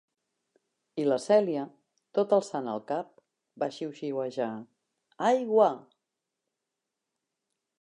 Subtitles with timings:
[1.01, 1.65] I la Celia,
[2.19, 3.11] tot alçant el cap,
[3.65, 4.49] va xiuxiuejar:
[5.29, 5.69] "Aigua!".